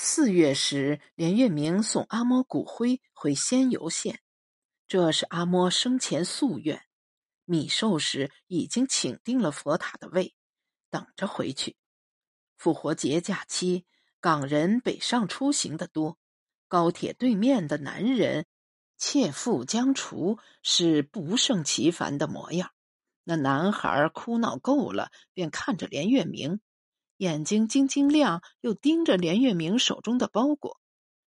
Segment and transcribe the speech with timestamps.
[0.00, 4.20] 四月时，连月明送阿嬷骨灰回仙游县，
[4.86, 6.84] 这是阿嬷生前夙愿。
[7.44, 10.36] 米寿时已经请定了佛塔的位，
[10.88, 11.76] 等着回去。
[12.56, 13.86] 复活节假期，
[14.20, 16.16] 港人北上出行的多，
[16.68, 18.46] 高铁对面的男人
[18.98, 22.70] 切腹将厨，是不胜其烦的模样。
[23.24, 26.60] 那男孩哭闹够了，便看着连月明。
[27.18, 30.80] 眼睛晶晶亮，又盯着连月明手中的包裹。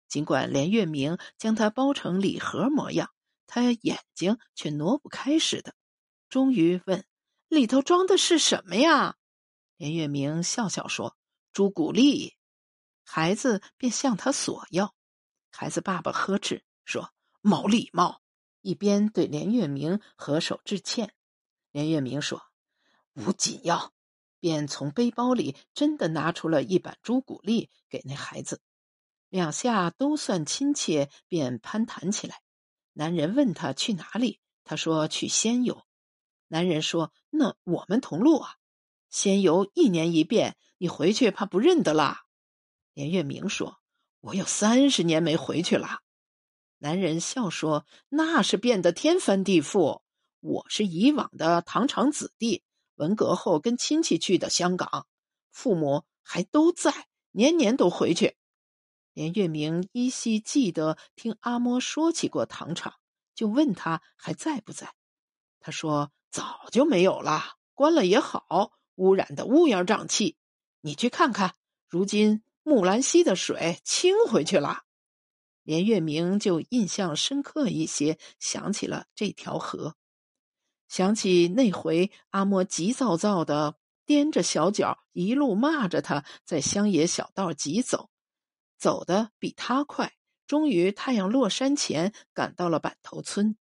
[0.07, 3.11] 尽管连月明将它包成礼盒模样，
[3.47, 5.75] 他眼睛却挪不开似的。
[6.29, 7.05] 终于问
[7.47, 9.15] ：“里头装的是什么呀？”
[9.77, 11.15] 连月明笑笑说
[11.53, 12.35] ：“朱古力。”
[13.05, 14.95] 孩子便向他索要。
[15.51, 18.21] 孩子爸爸呵斥说：“没礼貌！”
[18.61, 21.13] 一边对连月明合手致歉。
[21.71, 22.41] 连月明说
[23.13, 23.93] ：“无紧要。”
[24.45, 28.61] 便从背包里真的拿出了一板朱古力给那孩子，
[29.27, 32.41] 两下都算亲切，便攀谈起来。
[32.93, 35.83] 男人问他去哪里，他说去仙游。
[36.47, 38.57] 男人说：“那我们同路啊，
[39.09, 42.25] 仙游一年一变，你回去怕不认得啦。”
[42.93, 43.79] 连月明说
[44.21, 46.01] ：“我有三十年没回去了。”
[46.77, 50.03] 男人笑说：“那是变得天翻地覆，
[50.39, 52.61] 我是以往的堂厂子弟。”
[52.95, 55.07] 文革后跟亲戚去的香港，
[55.51, 58.35] 父母还都在，年年都回去。
[59.13, 62.95] 连月明依稀记得听阿嬷说起过糖厂，
[63.33, 64.93] 就问他还在不在。
[65.59, 70.37] 他说早就没有了，关了也好，污染的乌烟瘴气。
[70.81, 71.55] 你去看看，
[71.87, 74.83] 如今木兰溪的水清回去了。
[75.63, 79.95] 连月明就印象深刻一些，想起了这条河。
[80.95, 83.75] 想起那回，阿嬷急躁躁的
[84.07, 88.09] 踮着小脚，一路骂着他，在乡野小道急走，
[88.77, 90.13] 走的比他快。
[90.47, 93.57] 终于太阳落山前，赶到了板头村。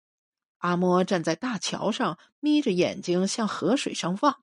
[0.57, 4.41] 阿嬷站在大桥上，眯着眼睛向河水上望，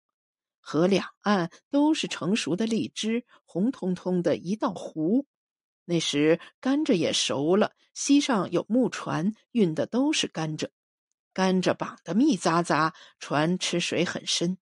[0.60, 5.26] 河两岸都是成熟的荔枝，红彤彤的一道湖。
[5.86, 10.68] 那时甘蔗也熟了，溪上有木船，运的都是甘蔗。
[11.36, 14.56] 甘蔗绑得密匝匝，船吃水很深。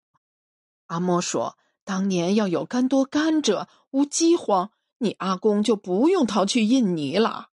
[0.88, 7.50] 阿嬷说：“当年要有甘多甘蔗，无饥荒，你阿公就不用逃去印尼了。”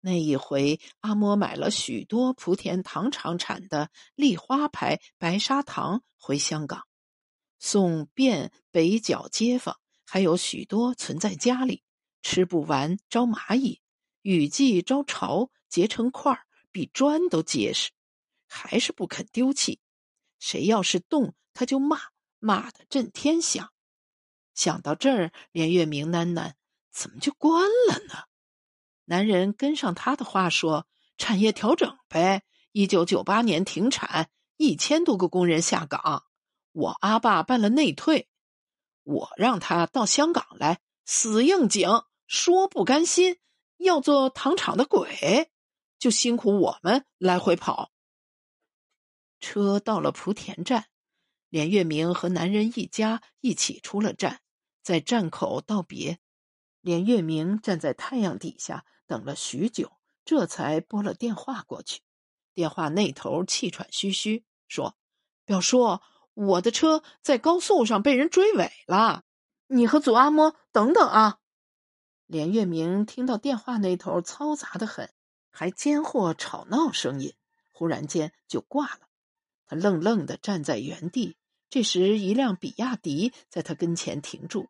[0.00, 6.84] 那一回，阿嬷买了许多莆田糖厂产的丽花牌白砂糖回香港，
[7.58, 9.76] 送遍北角街坊，
[10.06, 11.82] 还有许多存在家里，
[12.22, 13.82] 吃不完招蚂蚁，
[14.22, 17.90] 雨季招潮，结成块儿，比砖都结实。
[18.52, 19.78] 还是不肯丢弃，
[20.40, 22.00] 谁要是动，他就骂，
[22.40, 23.72] 骂得震天响。
[24.54, 26.54] 想到这儿，连月明喃喃
[26.90, 28.24] ：“怎么就关了呢？”
[29.06, 32.42] 男人跟上他的话说：“产业调整呗。
[32.72, 36.24] 一九九八年停产，一千多个工人下岗，
[36.72, 38.28] 我阿爸办了内退，
[39.04, 41.88] 我让他到香港来，死应景，
[42.26, 43.38] 说不甘心，
[43.78, 45.50] 要做糖厂的鬼，
[45.98, 47.92] 就辛苦我们来回跑。”
[49.40, 50.86] 车到了莆田站，
[51.48, 54.40] 连月明和男人一家一起出了站，
[54.82, 56.18] 在站口道别。
[56.80, 59.92] 连月明站在太阳底下等了许久，
[60.24, 62.00] 这才拨了电话过去。
[62.54, 64.96] 电话那头气喘吁吁说
[65.44, 66.00] ：“表叔，
[66.34, 69.24] 我的车在高速上被人追尾了，
[69.66, 71.38] 你和祖阿嬷等等啊。”
[72.26, 75.12] 连月明听到电话那头嘈杂的很，
[75.50, 77.34] 还尖货吵闹声音，
[77.72, 79.09] 忽然间就挂了。
[79.70, 81.36] 他愣愣的站在原地。
[81.68, 84.68] 这时，一辆比亚迪在他跟前停住，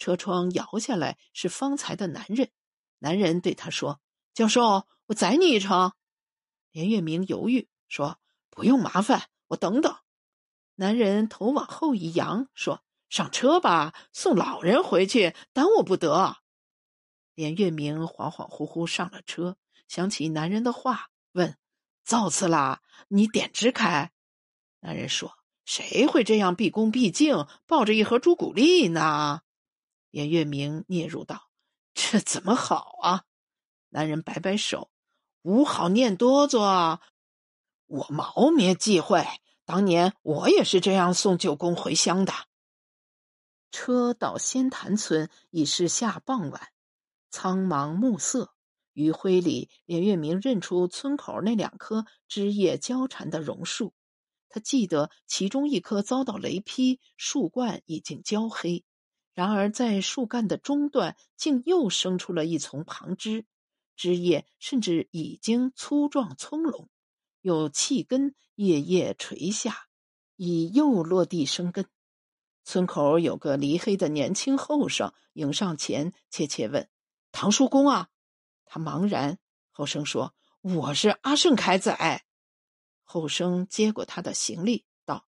[0.00, 2.50] 车窗摇下来，是方才的男人。
[2.98, 4.00] 男人对他说
[4.34, 5.92] ：“教授，我载你一程。”
[6.72, 8.18] 连月明犹豫说
[8.50, 9.96] ：“不用麻烦，我等等。”
[10.74, 16.38] 男人头往后一扬说：“上车吧，送老人回去，耽误不得。”
[17.36, 19.56] 连月明恍恍惚惚上了车，
[19.86, 21.56] 想起男人的话，问
[22.02, 22.82] ：“造次啦？
[23.06, 24.10] 你点支开？”
[24.80, 25.32] 男人说
[25.64, 29.42] ：“谁会这样毕恭毕敬，抱着一盒朱古力呢？”
[30.10, 31.50] 严月明嗫嚅道
[31.94, 33.24] ：“这怎么好啊？”
[33.90, 34.90] 男人摆摆手
[35.42, 37.00] ：“无好念多做，
[37.86, 39.24] 我毛没忌讳。
[39.64, 42.32] 当年我也是这样送舅公回乡的。”
[43.70, 46.72] 车到仙潭村已是下傍晚，
[47.30, 48.54] 苍茫暮色，
[48.94, 53.94] 余晖里，连月明认出村口那两棵枝叶交缠的榕树。
[54.50, 58.84] 他记得其中一棵遭到雷劈，树冠已经焦黑，
[59.32, 63.46] 然而在树干的中段，竟又生出了一丛旁枝，
[63.96, 66.88] 枝叶甚至已经粗壮葱茏，
[67.40, 69.86] 有气根叶叶垂下，
[70.36, 71.86] 已又落地生根。
[72.64, 76.88] 村口有个离黑的年轻后生迎上前，切切问
[77.32, 78.08] ：“唐叔公啊？”
[78.66, 79.38] 他茫然。
[79.70, 82.24] 后生说：“我是阿胜开仔。”
[83.12, 85.26] 后生接过他的行李，道：“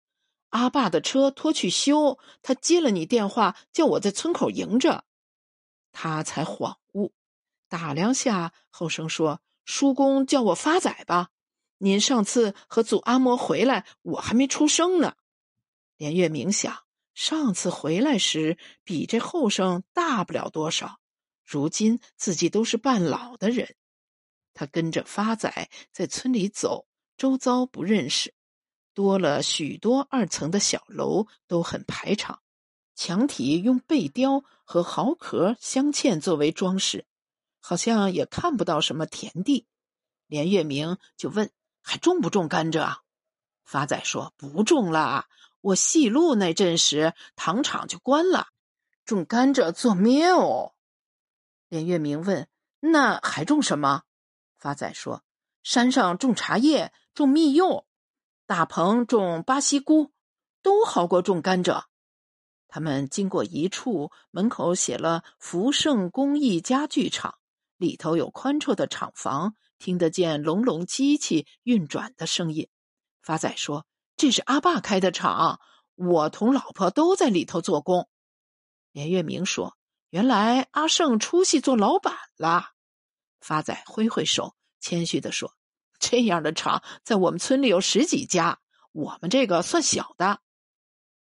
[0.50, 5.04] 阿爸的车拖去修，他接了你电话，叫我在村口迎着。”
[5.92, 7.12] 他才恍悟，
[7.68, 11.32] 打量下后生说：“叔公叫我发仔吧。
[11.80, 15.16] 您上次和祖阿嬷回来，我还没出生呢。”
[15.98, 16.84] 连月明想。
[17.16, 21.00] 上次回来时比这后生大不了多少，
[21.44, 23.76] 如今自己都是半老的人。
[24.54, 26.86] 他跟着发仔在村里走，
[27.22, 28.34] 周遭不认识，
[28.96, 32.42] 多了许多二层的小楼，都很排场，
[32.96, 37.06] 墙体用贝雕和蚝壳镶嵌作为装饰，
[37.60, 39.68] 好像也看不到什么田地。
[40.26, 41.52] 连月明就问
[41.84, 43.02] ：“还种不种甘蔗？”啊？”
[43.66, 45.28] 发仔说：“不种了。”
[45.62, 48.48] 我细路那阵时，糖厂就关了，
[49.06, 50.32] 种甘蔗做面。
[51.70, 52.48] 连月明问
[52.82, 54.06] ：“那还种什么？”
[54.58, 55.24] 发仔说
[55.64, 57.86] ：“山上种茶叶，种蜜柚，
[58.46, 60.12] 大棚种巴西菇，
[60.62, 61.84] 都好过种甘蔗。”
[62.68, 67.36] 他们经过一处，门口写了“福盛工艺家具厂”，
[67.78, 72.70] 里头有宽绰的厂房，听得见隆隆机器运转的声音。
[73.22, 73.86] 发仔说。
[74.18, 75.60] 这是阿爸开的厂，
[75.96, 78.08] 我同老婆都在里头做工。
[78.92, 79.76] 连月明说
[80.12, 82.74] ：“原来阿胜出息做老板了。”
[83.42, 85.56] 发仔挥挥手，谦虚的说
[86.00, 88.60] ：“这样的厂在我们村里有十几家，
[88.92, 90.42] 我们这个算小的。”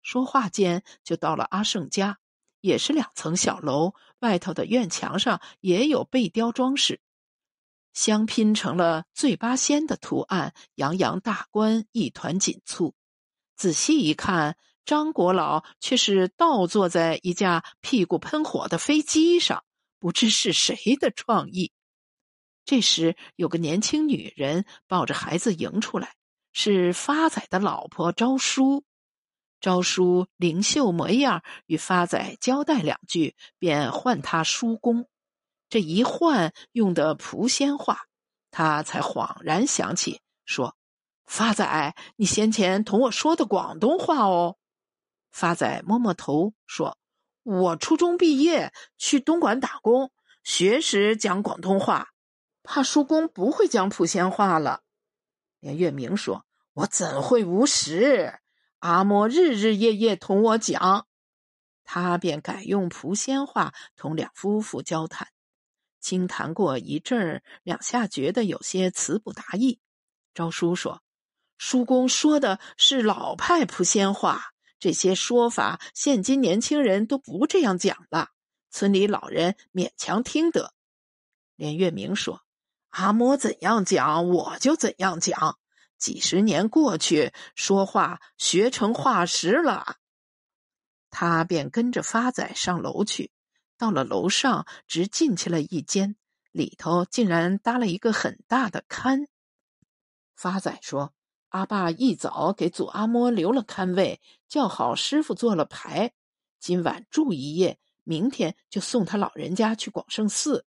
[0.03, 2.17] 说话间就到了阿胜家，
[2.59, 6.99] 也是两层小楼，外头的院墙上也有贝雕装饰。
[7.93, 12.95] 相拼成了醉八仙的图案，洋洋大观，一团锦簇。
[13.55, 19.63] 仔细一看，张国老却是倒坐在一架屁股喷火的飞机上，
[19.99, 21.71] 不知是谁的创意。
[22.65, 26.15] 这时，有个年轻女人抱着孩子迎出来，
[26.53, 28.83] 是发仔的老婆招叔。
[29.59, 35.07] 招叔灵秀模样，与发仔交代两句，便唤他叔公。
[35.69, 37.99] 这一换用的莆仙话，
[38.49, 40.75] 他才恍然想起，说
[41.25, 44.57] ：“发仔，你先前同我说的广东话哦。”
[45.31, 46.97] 发仔摸摸头说
[47.43, 50.11] ：“我初中毕业去东莞打工，
[50.43, 52.09] 学时讲广东话，
[52.63, 54.83] 怕叔公不会讲莆仙话了。”
[55.59, 58.39] 连月明说：“我怎会无识？
[58.79, 61.07] 阿嬷日日夜夜同我讲。”
[61.83, 65.27] 他便改用莆仙话同两夫妇交谈。
[65.99, 69.79] 轻谈过一阵儿，两下觉得有些词不达意。
[70.33, 71.03] 昭叔说
[71.59, 78.29] ：“叔公说的是老派莆仙话，这些说法现今年轻人都不这样讲了，
[78.71, 80.73] 村里老人勉强听得。”
[81.55, 82.41] 连月明说
[82.91, 85.57] ：“阿嬷怎样讲，我就怎样讲。
[85.97, 89.97] 几十年过去，说话学成化石了。”
[91.11, 93.31] 他便跟着发仔上楼去。
[93.77, 96.15] 到了楼上，直进去了一间，
[96.51, 99.27] 里头竟然搭了一个很大的龛。
[100.35, 101.13] 发仔说
[101.49, 106.13] ：“阿爸一早给祖阿嬷留了龛位，叫好师傅做了牌，
[106.59, 110.65] 今晚住一夜，明天就送他老人家去广胜寺。”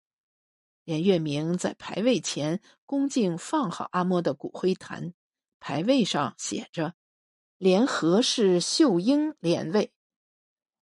[0.84, 5.14] 连月明在牌位前恭敬放好阿嬷的骨灰坛，
[5.60, 6.94] 牌位上写着
[7.58, 9.92] ：“连何氏秀英连位。”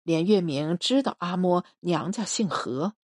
[0.04, 2.94] 连月明知道阿嬷娘家姓何，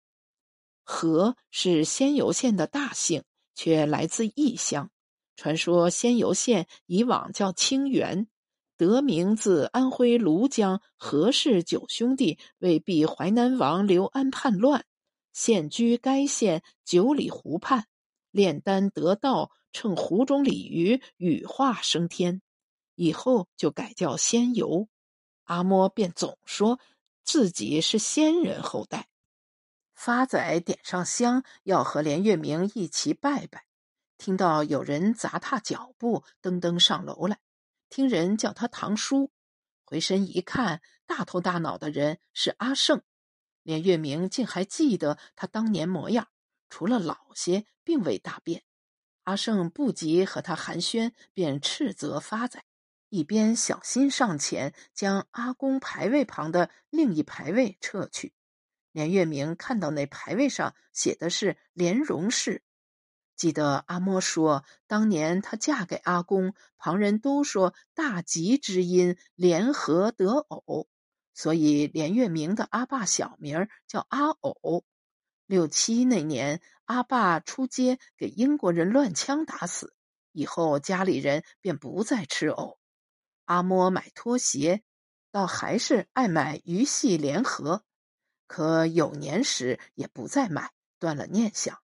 [0.84, 3.24] 何是仙游县的大姓，
[3.54, 4.90] 却来自异乡。
[5.36, 8.28] 传说仙游县以往叫清源，
[8.76, 14.86] 得名自安徽庐江何氏九兄弟为避淮南王刘安叛乱，
[15.34, 17.86] 现居该县九里湖畔，
[18.30, 22.40] 炼丹得道，乘湖中鲤鱼羽化升天，
[22.94, 24.88] 以后就改叫仙游。
[25.44, 26.80] 阿嬷便总说。
[27.26, 29.08] 自己是仙人后代，
[29.94, 33.64] 发仔点上香，要和连月明一起拜拜。
[34.18, 37.38] 听到有人砸踏脚步，噔噔上楼来，
[37.88, 39.30] 听人叫他堂叔。
[39.86, 43.00] 回身一看，大头大脑的人是阿胜。
[43.64, 46.28] 连月明竟还记得他当年模样，
[46.70, 48.62] 除了老些，并未大变。
[49.24, 52.62] 阿胜不及和他寒暄，便斥责发仔。
[53.08, 58.32] 一边小心上前将阿公牌位旁的另一牌位撤去。
[58.92, 62.62] 连月明看到那牌位上写的是莲蓉氏，
[63.34, 70.88] 记得阿嬷说，当年她嫁给阿公，旁人都说大吉之音，联合得偶，
[71.34, 74.84] 所以连月明的阿爸小名叫阿偶。
[75.46, 79.94] 六七那年，阿爸出街给英国人乱枪打死，
[80.32, 82.78] 以后家里人便不再吃藕。
[83.44, 84.82] 阿嬷买拖鞋，
[85.30, 87.84] 倒还是爱买鱼戏联合。
[88.46, 91.78] 可有年时也不再买，断了念想。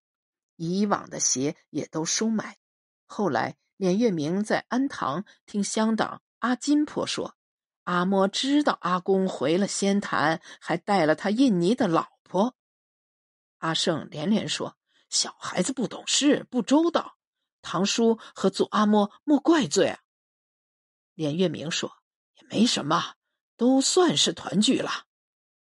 [0.56, 2.56] 以往的鞋也都收买。
[3.06, 7.34] 后来连月明在安堂听乡党阿金婆说，
[7.90, 12.54] 阿嬷知道阿公回了仙坛，还带了他印尼的老婆。
[13.58, 14.76] 阿胜连连说
[15.10, 17.16] ：“小孩子不懂事，不周到。
[17.62, 19.98] 堂叔和祖阿嬷莫怪罪啊。”
[21.14, 21.90] 连月明说
[22.40, 23.14] ：“也没什么，
[23.56, 25.06] 都算是团聚了。”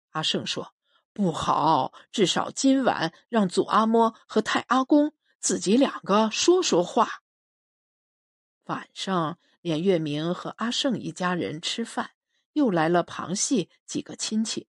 [0.10, 0.74] 阿胜说。
[1.14, 7.22] 不好，至少今晚让祖阿嬷和太阿公自己两个说说话。
[8.66, 12.12] 晚上，连月明和阿胜一家人吃饭，
[12.54, 14.70] 又来了旁系几个亲戚。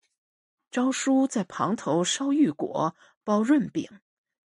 [0.71, 3.87] 招叔在旁头烧玉果、包润饼，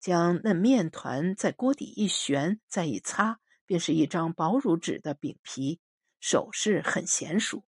[0.01, 5.79] 将嫩面团在锅底一旋，再一擦，便是一张薄如纸的饼皮，
[6.20, 7.63] 手势很娴熟。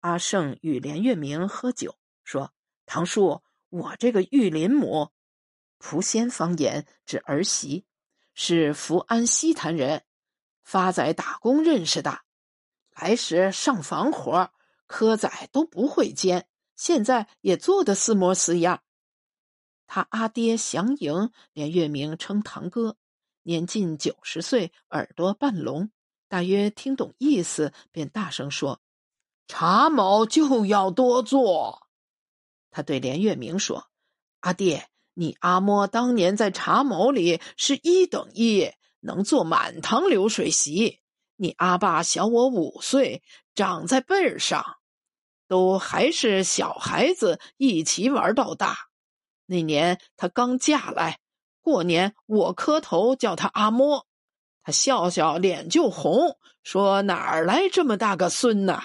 [0.00, 2.52] 阿胜与连月明喝酒，说
[2.86, 3.40] ：“堂叔。”
[3.70, 5.12] 我这个玉林母，
[5.78, 7.84] 蒲仙方言指儿媳，
[8.34, 10.02] 是福安西坛人，
[10.70, 12.20] 发仔打工认识的。
[12.94, 14.52] 来时上房活，
[14.86, 16.46] 科仔都不会煎，
[16.76, 18.84] 现在也做的似模似样。
[19.88, 22.96] 他阿爹祥迎连月明称堂哥，
[23.42, 25.90] 年近九十岁，耳朵半聋，
[26.28, 28.80] 大约听懂意思，便大声说
[29.48, 31.88] ：“查某就要多做。”
[32.70, 33.88] 他对连月明说
[34.38, 41.00] ：“阿爹，你阿嬷当年在茶某里是一等一，能做满堂流水席。
[41.36, 43.22] 你阿爸小我五岁，
[43.54, 44.78] 长在辈儿上，
[45.48, 48.76] 都还是小孩子，一起玩到大。
[49.46, 51.18] 那年他刚嫁来，
[51.60, 54.04] 过年我磕头叫他阿嬷，
[54.62, 58.84] 他笑笑脸就红，说哪儿来这么大个孙呐？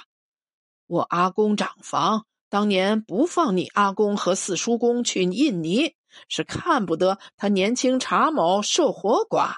[0.87, 5.95] 我阿公长房。”当年不放你阿公和四叔公去印尼，
[6.29, 9.55] 是看不得他年轻查某受活寡，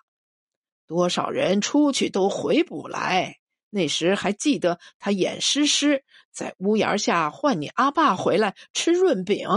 [0.87, 3.37] 多少人出去都回不来。
[3.69, 9.47] 那时还记得他演诗诗，在屋檐下唤你阿爸回来吃润饼，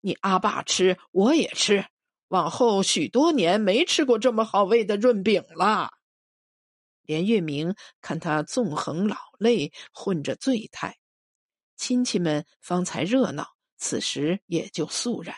[0.00, 1.84] 你阿爸吃，我也吃。
[2.28, 5.90] 往后许多年没吃过这么好味的润饼了。
[7.02, 10.96] 连月明看他纵横老泪，混着醉态。
[11.76, 15.34] 亲戚们方才热闹，此时也就肃然。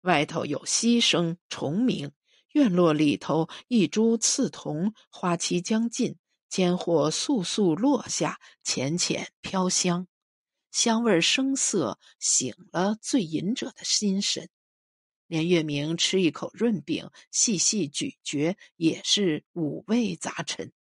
[0.00, 2.10] 外头有溪声虫鸣，
[2.58, 6.16] 院落里头一株刺桐花期将近，
[6.48, 10.08] 间或簌簌落下，浅浅飘香，
[10.72, 14.48] 香味声色醒了醉饮者的心神。
[15.28, 20.72] 连月明吃一口润饼，细细咀嚼，也是五味杂陈。